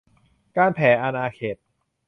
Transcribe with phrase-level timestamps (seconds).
[0.57, 1.55] การแผ่อาณาเขต